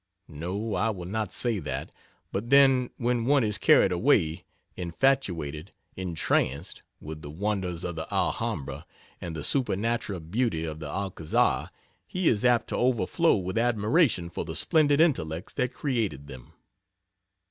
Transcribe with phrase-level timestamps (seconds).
[0.27, 1.91] No, I will not say that,
[2.31, 8.87] but then when one is carried away, infatuated, entranced, with the wonders of the Alhambra
[9.21, 11.69] and the supernatural beauty of the Alcazar,
[12.07, 16.53] he is apt to overflow with admiration for the splendid intellects that created them.